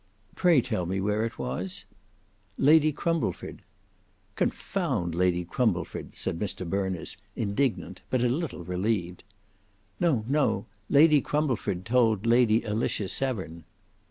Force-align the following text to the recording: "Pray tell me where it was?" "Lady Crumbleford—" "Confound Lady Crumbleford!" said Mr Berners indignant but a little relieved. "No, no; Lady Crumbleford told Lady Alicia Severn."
"Pray 0.33 0.61
tell 0.61 0.87
me 0.87 0.99
where 0.99 1.23
it 1.27 1.37
was?" 1.37 1.85
"Lady 2.57 2.91
Crumbleford—" 2.91 3.61
"Confound 4.35 5.13
Lady 5.13 5.45
Crumbleford!" 5.45 6.17
said 6.17 6.39
Mr 6.39 6.67
Berners 6.67 7.17
indignant 7.35 8.01
but 8.09 8.23
a 8.23 8.27
little 8.27 8.63
relieved. 8.63 9.23
"No, 9.99 10.25
no; 10.27 10.65
Lady 10.89 11.21
Crumbleford 11.21 11.85
told 11.85 12.25
Lady 12.25 12.63
Alicia 12.63 13.09
Severn." 13.09 13.63